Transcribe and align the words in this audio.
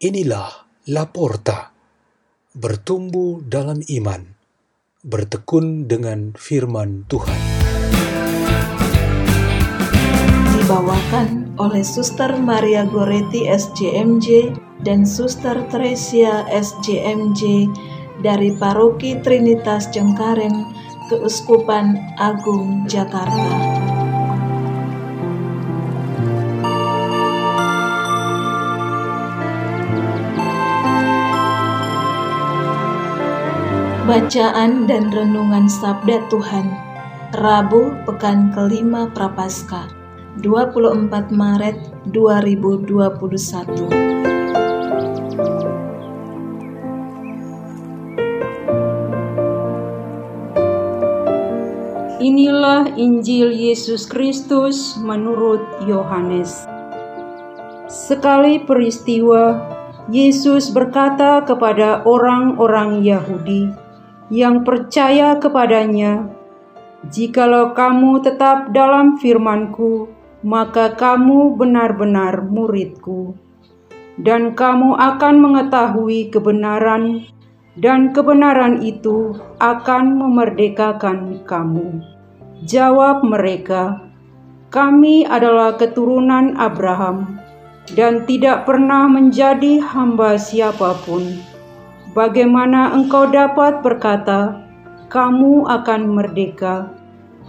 Inilah 0.00 0.64
Laporta, 0.88 1.76
bertumbuh 2.56 3.44
dalam 3.44 3.84
iman, 3.84 4.32
bertekun 5.04 5.92
dengan 5.92 6.32
firman 6.32 7.04
Tuhan. 7.04 7.36
Dibawakan 10.56 11.52
oleh 11.60 11.84
Suster 11.84 12.32
Maria 12.40 12.88
Goretti 12.88 13.44
SJMJ 13.44 14.56
dan 14.88 15.04
Suster 15.04 15.68
Tresia 15.68 16.48
SJMJ 16.48 17.68
dari 18.24 18.56
Paroki 18.56 19.20
Trinitas 19.20 19.92
Cengkareng, 19.92 20.64
Keuskupan 21.12 22.16
Agung 22.16 22.88
Jakarta. 22.88 23.89
Bacaan 34.10 34.90
dan 34.90 35.14
Renungan 35.14 35.70
Sabda 35.70 36.26
Tuhan 36.34 36.66
Rabu 37.38 37.94
Pekan 38.10 38.50
kelima 38.50 39.06
Prapaskah 39.14 39.86
24 40.42 41.30
Maret 41.30 41.78
2021 42.10 43.06
Inilah 52.18 52.90
Injil 52.98 53.54
Yesus 53.54 54.10
Kristus 54.10 54.98
menurut 54.98 55.62
Yohanes. 55.86 56.66
Sekali 57.86 58.58
peristiwa, 58.66 59.54
Yesus 60.10 60.74
berkata 60.74 61.46
kepada 61.46 62.02
orang-orang 62.02 63.06
Yahudi, 63.06 63.79
yang 64.30 64.62
percaya 64.62 65.42
kepadanya, 65.42 66.30
"Jikalau 67.10 67.74
kamu 67.74 68.22
tetap 68.22 68.70
dalam 68.70 69.18
firman-Ku, 69.18 70.06
maka 70.46 70.94
kamu 70.94 71.58
benar-benar 71.58 72.46
murid-Ku, 72.46 73.34
dan 74.22 74.54
kamu 74.54 74.94
akan 74.94 75.34
mengetahui 75.42 76.30
kebenaran, 76.30 77.26
dan 77.74 78.14
kebenaran 78.14 78.78
itu 78.86 79.34
akan 79.58 80.14
memerdekakan 80.14 81.42
kamu." 81.42 81.98
Jawab 82.70 83.26
mereka, 83.26 83.98
"Kami 84.70 85.26
adalah 85.26 85.74
keturunan 85.74 86.54
Abraham 86.54 87.42
dan 87.98 88.22
tidak 88.30 88.62
pernah 88.62 89.10
menjadi 89.10 89.82
hamba 89.82 90.38
siapa 90.38 90.94
pun." 91.02 91.49
Bagaimana 92.10 92.90
engkau 92.90 93.30
dapat 93.30 93.86
berkata, 93.86 94.66
"Kamu 95.06 95.70
akan 95.70 96.10
merdeka"? 96.10 96.90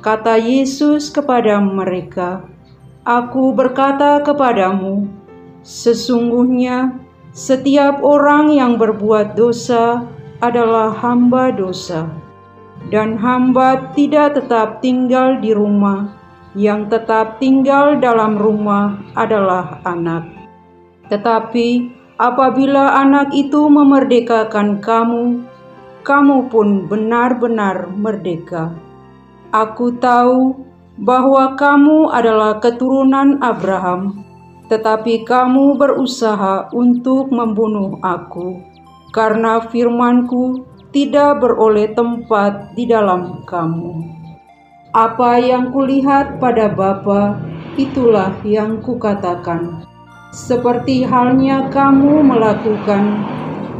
Kata 0.05 0.37
Yesus 0.37 1.09
kepada 1.09 1.57
mereka, 1.57 2.45
"Aku 3.01 3.57
berkata 3.57 4.21
kepadamu, 4.21 5.09
sesungguhnya 5.65 6.93
setiap 7.33 8.05
orang 8.05 8.53
yang 8.53 8.77
berbuat 8.77 9.33
dosa 9.33 10.05
adalah 10.45 10.93
hamba 10.93 11.49
dosa, 11.49 12.05
dan 12.93 13.17
hamba 13.17 13.89
tidak 13.97 14.37
tetap 14.37 14.77
tinggal 14.85 15.41
di 15.41 15.57
rumah, 15.57 16.13
yang 16.53 16.85
tetap 16.85 17.41
tinggal 17.41 17.97
dalam 17.97 18.37
rumah 18.37 19.01
adalah 19.17 19.81
anak." 19.89 20.29
Tetapi 21.09 21.97
Apabila 22.21 23.01
anak 23.01 23.33
itu 23.33 23.65
memerdekakan 23.65 24.77
kamu, 24.77 25.41
kamu 26.05 26.53
pun 26.53 26.85
benar-benar 26.85 27.89
merdeka. 27.97 28.77
Aku 29.49 29.97
tahu 29.97 30.53
bahwa 31.01 31.57
kamu 31.57 32.13
adalah 32.13 32.61
keturunan 32.61 33.41
Abraham, 33.41 34.21
tetapi 34.69 35.25
kamu 35.25 35.81
berusaha 35.81 36.69
untuk 36.77 37.33
membunuh 37.33 37.97
aku, 38.05 38.61
karena 39.17 39.57
firmanku 39.73 40.61
tidak 40.93 41.41
beroleh 41.41 41.89
tempat 41.97 42.77
di 42.77 42.85
dalam 42.85 43.41
kamu. 43.49 43.97
Apa 44.93 45.41
yang 45.41 45.73
kulihat 45.73 46.37
pada 46.37 46.69
Bapa, 46.69 47.41
itulah 47.81 48.37
yang 48.45 48.77
kukatakan 48.77 49.89
seperti 50.31 51.03
halnya 51.03 51.67
kamu 51.75 52.23
melakukan 52.23 53.19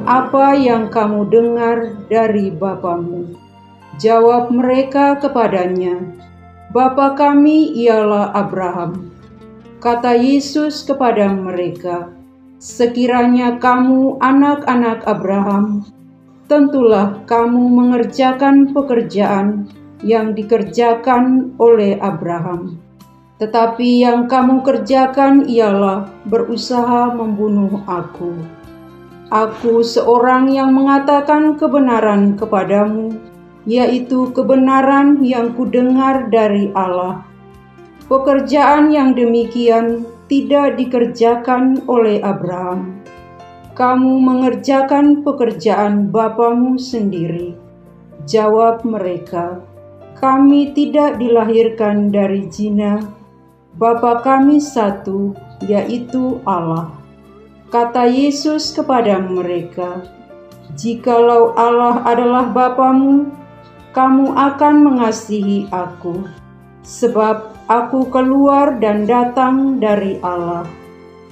apa 0.04 0.52
yang 0.60 0.92
kamu 0.92 1.32
dengar 1.32 1.96
dari 2.12 2.52
Bapamu. 2.52 3.40
Jawab 4.04 4.52
mereka 4.52 5.16
kepadanya, 5.16 5.96
Bapa 6.76 7.16
kami 7.16 7.72
ialah 7.80 8.36
Abraham. 8.36 9.12
Kata 9.80 10.14
Yesus 10.20 10.84
kepada 10.84 11.32
mereka, 11.32 12.12
Sekiranya 12.62 13.58
kamu 13.58 14.22
anak-anak 14.22 15.02
Abraham, 15.10 15.82
tentulah 16.46 17.18
kamu 17.26 17.64
mengerjakan 17.74 18.70
pekerjaan 18.70 19.66
yang 20.06 20.38
dikerjakan 20.38 21.58
oleh 21.58 21.98
Abraham 21.98 22.81
tetapi 23.42 24.06
yang 24.06 24.30
kamu 24.30 24.62
kerjakan 24.62 25.50
ialah 25.50 26.06
berusaha 26.30 27.10
membunuh 27.10 27.82
aku. 27.90 28.38
Aku 29.34 29.82
seorang 29.82 30.54
yang 30.54 30.78
mengatakan 30.78 31.58
kebenaran 31.58 32.38
kepadamu, 32.38 33.18
yaitu 33.66 34.30
kebenaran 34.38 35.26
yang 35.26 35.58
kudengar 35.58 36.30
dari 36.30 36.70
Allah. 36.78 37.26
Pekerjaan 38.06 38.94
yang 38.94 39.18
demikian 39.18 40.06
tidak 40.30 40.78
dikerjakan 40.78 41.82
oleh 41.90 42.22
Abraham. 42.22 43.02
Kamu 43.74 44.22
mengerjakan 44.22 45.26
pekerjaan 45.26 46.14
bapamu 46.14 46.78
sendiri. 46.78 47.58
Jawab 48.30 48.86
mereka, 48.86 49.66
kami 50.22 50.78
tidak 50.78 51.18
dilahirkan 51.18 52.14
dari 52.14 52.46
zina 52.52 53.21
Bapa 53.72 54.20
kami 54.20 54.60
satu, 54.60 55.32
yaitu 55.64 56.44
Allah. 56.44 56.92
Kata 57.72 58.04
Yesus 58.04 58.76
kepada 58.76 59.16
mereka, 59.24 60.04
Jikalau 60.76 61.56
Allah 61.56 62.04
adalah 62.04 62.52
Bapamu, 62.52 63.32
kamu 63.96 64.36
akan 64.36 64.76
mengasihi 64.84 65.72
aku, 65.72 66.28
sebab 66.84 67.56
aku 67.72 68.12
keluar 68.12 68.76
dan 68.84 69.08
datang 69.08 69.80
dari 69.80 70.20
Allah, 70.20 70.68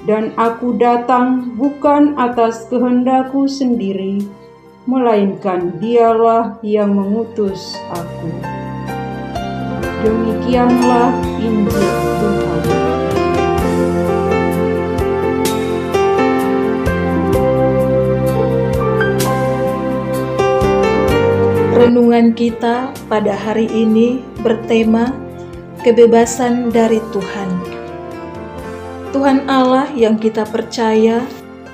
dan 0.08 0.32
aku 0.40 0.80
datang 0.80 1.56
bukan 1.60 2.16
atas 2.16 2.72
kehendakku 2.72 3.52
sendiri, 3.52 4.24
melainkan 4.88 5.76
dialah 5.84 6.56
yang 6.64 6.96
mengutus 6.96 7.76
aku. 7.92 8.59
Demikianlah 10.00 11.12
Injil 11.44 11.92
Tuhan. 12.20 12.64
Renungan 21.76 22.32
kita 22.32 22.96
pada 23.12 23.36
hari 23.36 23.68
ini 23.68 24.24
bertema 24.40 25.12
kebebasan 25.84 26.72
dari 26.72 27.04
Tuhan. 27.12 27.50
Tuhan 29.12 29.52
Allah 29.52 29.92
yang 29.92 30.16
kita 30.16 30.48
percaya 30.48 31.28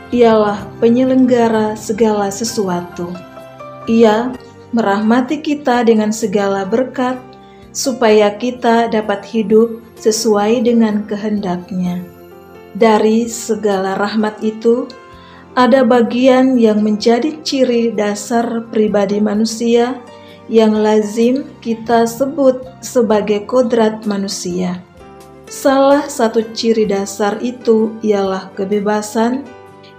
ialah 0.09 0.65
penyelenggara 0.81 1.77
segala 1.77 2.33
sesuatu. 2.33 3.13
Ia 3.85 4.33
merahmati 4.73 5.45
kita 5.45 5.85
dengan 5.85 6.09
segala 6.09 6.65
berkat 6.65 7.34
supaya 7.75 8.31
kita 8.39 8.87
dapat 8.87 9.27
hidup 9.27 9.83
sesuai 9.99 10.63
dengan 10.63 11.03
kehendaknya. 11.03 11.99
Dari 12.71 13.27
segala 13.27 13.99
rahmat 13.99 14.39
itu, 14.39 14.87
ada 15.55 15.83
bagian 15.83 16.55
yang 16.55 16.83
menjadi 16.83 17.35
ciri 17.43 17.91
dasar 17.91 18.67
pribadi 18.71 19.19
manusia 19.19 19.99
yang 20.47 20.75
lazim 20.75 21.47
kita 21.59 22.07
sebut 22.07 22.63
sebagai 22.79 23.43
kodrat 23.47 24.07
manusia. 24.07 24.79
Salah 25.47 26.07
satu 26.07 26.43
ciri 26.55 26.87
dasar 26.89 27.39
itu 27.39 27.95
ialah 28.03 28.51
kebebasan 28.55 29.47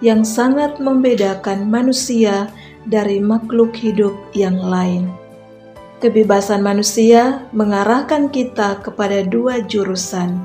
yang 0.05 0.25
sangat 0.25 0.77
membedakan 0.77 1.69
manusia 1.69 2.53
dari 2.85 3.17
makhluk 3.21 3.73
hidup 3.73 4.13
yang 4.37 4.61
lain. 4.61 5.09
Kebebasan 5.97 6.61
manusia 6.61 7.49
mengarahkan 7.57 8.29
kita 8.29 8.85
kepada 8.85 9.25
dua 9.25 9.65
jurusan. 9.65 10.37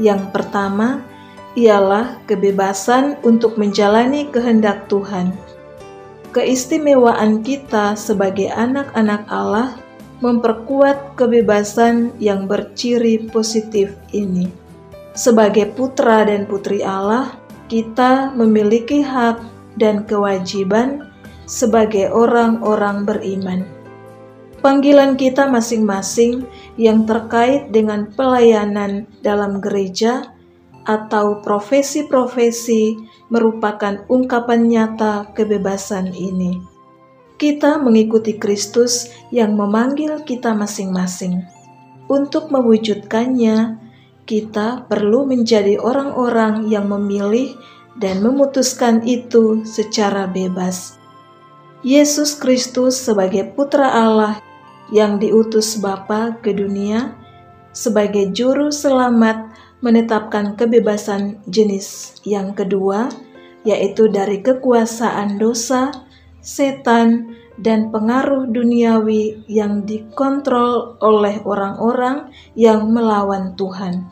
Yang 0.00 0.32
pertama, 0.32 1.04
ialah 1.52 2.16
kebebasan 2.24 3.20
untuk 3.20 3.60
menjalani 3.60 4.32
kehendak 4.32 4.88
Tuhan. 4.88 5.36
Keistimewaan 6.32 7.44
kita 7.44 7.92
sebagai 8.00 8.48
anak-anak 8.48 9.28
Allah 9.28 9.76
memperkuat 10.24 11.20
kebebasan 11.20 12.16
yang 12.16 12.48
berciri 12.48 13.28
positif 13.28 13.92
ini. 14.16 14.48
Sebagai 15.12 15.68
putra 15.76 16.24
dan 16.24 16.48
putri 16.48 16.80
Allah, 16.80 17.36
kita 17.68 18.32
memiliki 18.32 19.04
hak 19.04 19.44
dan 19.76 20.08
kewajiban 20.08 21.12
sebagai 21.44 22.08
orang-orang 22.08 23.04
beriman. 23.04 23.81
Panggilan 24.62 25.18
kita 25.18 25.50
masing-masing 25.50 26.46
yang 26.78 27.02
terkait 27.02 27.74
dengan 27.74 28.06
pelayanan 28.14 29.10
dalam 29.18 29.58
gereja 29.58 30.30
atau 30.86 31.42
profesi-profesi 31.42 32.94
merupakan 33.26 34.06
ungkapan 34.06 34.70
nyata 34.70 35.34
kebebasan 35.34 36.14
ini. 36.14 36.62
Kita 37.42 37.82
mengikuti 37.82 38.38
Kristus 38.38 39.10
yang 39.34 39.58
memanggil 39.58 40.22
kita 40.22 40.54
masing-masing. 40.54 41.42
Untuk 42.06 42.54
mewujudkannya, 42.54 43.82
kita 44.30 44.86
perlu 44.86 45.26
menjadi 45.26 45.74
orang-orang 45.82 46.70
yang 46.70 46.86
memilih 46.86 47.50
dan 47.98 48.22
memutuskan 48.22 49.02
itu 49.02 49.66
secara 49.66 50.30
bebas. 50.30 51.02
Yesus 51.82 52.38
Kristus 52.38 52.94
sebagai 52.94 53.42
Putra 53.58 53.90
Allah 53.90 54.51
yang 54.90 55.22
diutus 55.22 55.78
Bapa 55.78 56.34
ke 56.42 56.50
dunia 56.50 57.14
sebagai 57.72 58.32
juru 58.34 58.68
selamat 58.74 59.52
menetapkan 59.82 60.54
kebebasan 60.54 61.42
jenis 61.50 62.18
yang 62.22 62.54
kedua, 62.54 63.10
yaitu 63.66 64.06
dari 64.08 64.40
kekuasaan 64.40 65.38
dosa, 65.38 65.90
setan, 66.42 67.34
dan 67.60 67.92
pengaruh 67.92 68.48
duniawi 68.48 69.44
yang 69.50 69.84
dikontrol 69.84 70.96
oleh 71.04 71.36
orang-orang 71.44 72.32
yang 72.56 72.88
melawan 72.88 73.52
Tuhan. 73.60 74.08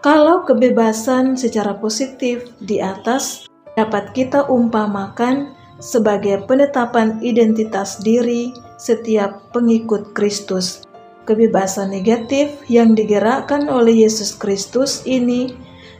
Kalau 0.00 0.44
kebebasan 0.48 1.36
secara 1.36 1.76
positif 1.76 2.52
di 2.60 2.80
atas 2.80 3.48
dapat 3.76 4.12
kita 4.16 4.48
umpamakan 4.48 5.52
sebagai 5.80 6.44
penetapan 6.44 7.20
identitas 7.24 8.00
diri 8.04 8.52
setiap 8.80 9.52
pengikut 9.52 10.16
Kristus 10.16 10.88
kebebasan 11.28 11.92
negatif 11.92 12.58
yang 12.66 12.96
digerakkan 12.96 13.68
oleh 13.68 14.02
Yesus 14.02 14.34
Kristus 14.34 15.04
ini 15.04 15.52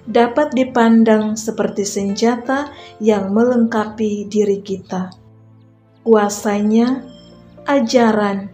dapat 0.09 0.50
dipandang 0.56 1.38
seperti 1.38 1.87
senjata 1.87 2.73
yang 2.99 3.31
melengkapi 3.31 4.27
diri 4.27 4.59
kita. 4.65 5.12
Kuasanya, 6.03 7.05
ajaran, 7.69 8.50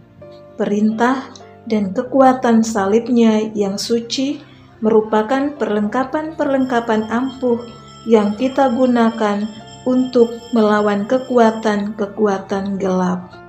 perintah, 0.59 1.31
dan 1.65 1.95
kekuatan 1.95 2.61
salibnya 2.61 3.49
yang 3.55 3.79
suci 3.79 4.43
merupakan 4.83 5.57
perlengkapan-perlengkapan 5.57 7.09
ampuh 7.09 7.57
yang 8.05 8.37
kita 8.37 8.69
gunakan 8.69 9.49
untuk 9.87 10.29
melawan 10.53 11.09
kekuatan-kekuatan 11.09 12.77
gelap. 12.77 13.46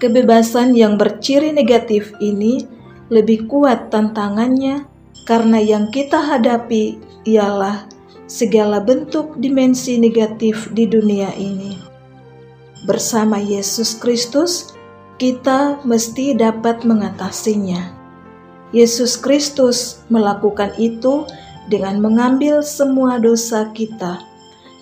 Kebebasan 0.00 0.72
yang 0.72 0.96
berciri 0.96 1.52
negatif 1.52 2.16
ini 2.24 2.64
lebih 3.12 3.44
kuat 3.52 3.92
tantangannya 3.92 4.88
karena 5.28 5.60
yang 5.60 5.92
kita 5.92 6.16
hadapi 6.16 6.96
ialah 7.28 7.84
segala 8.24 8.80
bentuk 8.80 9.36
dimensi 9.36 10.00
negatif 10.00 10.72
di 10.72 10.88
dunia 10.88 11.36
ini. 11.36 11.76
Bersama 12.88 13.36
Yesus 13.36 13.92
Kristus, 14.00 14.72
kita 15.20 15.84
mesti 15.84 16.32
dapat 16.32 16.80
mengatasinya. 16.88 17.92
Yesus 18.72 19.20
Kristus 19.20 20.00
melakukan 20.08 20.72
itu 20.80 21.28
dengan 21.68 22.00
mengambil 22.00 22.64
semua 22.64 23.20
dosa 23.20 23.68
kita 23.76 24.16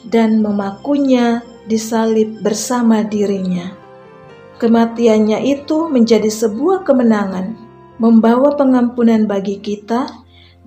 dan 0.06 0.38
memakunya 0.38 1.42
di 1.66 1.74
salib 1.74 2.38
bersama 2.38 3.02
dirinya. 3.02 3.87
Kematiannya 4.58 5.46
itu 5.46 5.86
menjadi 5.86 6.26
sebuah 6.26 6.82
kemenangan, 6.82 7.54
membawa 8.02 8.58
pengampunan 8.58 9.26
bagi 9.30 9.62
kita 9.62 10.10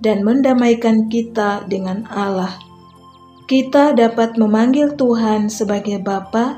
dan 0.00 0.24
mendamaikan 0.24 1.12
kita 1.12 1.68
dengan 1.68 2.08
Allah. 2.08 2.56
Kita 3.44 3.92
dapat 3.92 4.40
memanggil 4.40 4.96
Tuhan 4.96 5.52
sebagai 5.52 6.00
Bapa 6.00 6.56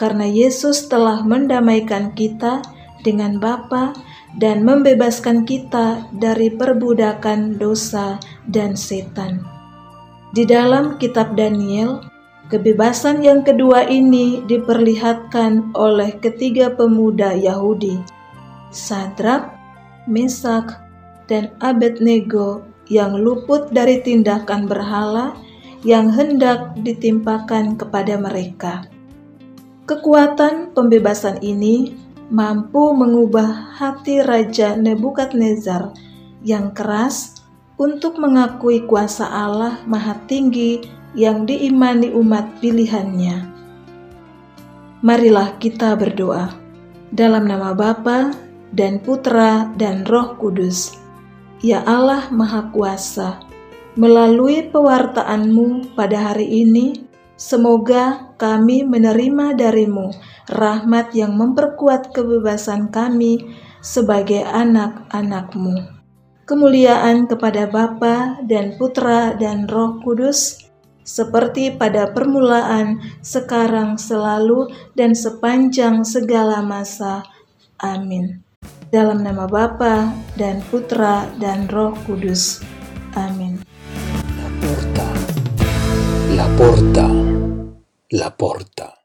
karena 0.00 0.24
Yesus 0.24 0.88
telah 0.88 1.20
mendamaikan 1.20 2.16
kita 2.16 2.64
dengan 3.04 3.36
Bapa 3.36 3.92
dan 4.40 4.64
membebaskan 4.64 5.44
kita 5.44 6.08
dari 6.16 6.48
perbudakan 6.48 7.60
dosa 7.60 8.16
dan 8.48 8.72
setan. 8.72 9.44
Di 10.30 10.46
dalam 10.46 10.96
kitab 10.96 11.34
Daniel, 11.34 12.00
Kebebasan 12.50 13.22
yang 13.22 13.46
kedua 13.46 13.86
ini 13.86 14.42
diperlihatkan 14.42 15.70
oleh 15.70 16.18
ketiga 16.18 16.74
pemuda 16.74 17.30
Yahudi, 17.30 18.02
Sadrak, 18.74 19.54
Mesak, 20.10 20.82
dan 21.30 21.54
Abednego 21.62 22.66
yang 22.90 23.14
luput 23.22 23.70
dari 23.70 24.02
tindakan 24.02 24.66
berhala 24.66 25.38
yang 25.86 26.10
hendak 26.10 26.74
ditimpakan 26.82 27.78
kepada 27.78 28.18
mereka. 28.18 28.82
Kekuatan 29.86 30.74
pembebasan 30.74 31.38
ini 31.46 31.94
mampu 32.34 32.90
mengubah 32.90 33.78
hati 33.78 34.26
Raja 34.26 34.74
Nebukadnezar 34.74 35.94
yang 36.42 36.74
keras 36.74 37.46
untuk 37.78 38.18
mengakui 38.18 38.82
kuasa 38.90 39.22
Allah 39.30 39.78
Maha 39.86 40.18
Tinggi 40.26 40.98
yang 41.14 41.46
diimani 41.46 42.14
umat 42.14 42.60
pilihannya. 42.62 43.50
Marilah 45.00 45.56
kita 45.56 45.96
berdoa 45.96 46.52
dalam 47.10 47.48
nama 47.48 47.74
Bapa 47.74 48.36
dan 48.70 49.02
Putra 49.02 49.72
dan 49.74 50.06
Roh 50.06 50.38
Kudus. 50.38 50.94
Ya 51.60 51.84
Allah 51.84 52.32
Maha 52.32 52.72
Kuasa, 52.72 53.40
melalui 53.98 54.68
pewartaanmu 54.70 55.92
pada 55.92 56.32
hari 56.32 56.48
ini, 56.64 57.04
semoga 57.36 58.32
kami 58.40 58.84
menerima 58.86 59.56
darimu 59.56 60.14
rahmat 60.48 61.12
yang 61.12 61.36
memperkuat 61.36 62.16
kebebasan 62.16 62.88
kami 62.88 63.52
sebagai 63.84 64.44
anak-anakmu. 64.44 66.00
Kemuliaan 66.48 67.30
kepada 67.30 67.70
Bapa 67.70 68.42
dan 68.48 68.74
Putra 68.74 69.38
dan 69.38 69.70
Roh 69.70 70.02
Kudus, 70.02 70.69
seperti 71.10 71.74
pada 71.74 72.14
permulaan, 72.14 73.02
sekarang, 73.18 73.98
selalu, 73.98 74.70
dan 74.94 75.18
sepanjang 75.18 76.06
segala 76.06 76.62
masa. 76.62 77.26
Amin. 77.82 78.46
Dalam 78.94 79.26
nama 79.26 79.50
Bapa 79.50 80.14
dan 80.38 80.62
Putra 80.70 81.26
dan 81.42 81.66
Roh 81.66 81.98
Kudus. 82.06 82.62
Amin. 83.18 83.66
La 84.38 84.48
porta, 84.62 85.08
la 86.30 86.46
porta, 86.54 87.06
la 88.14 88.30
porta. 88.30 88.99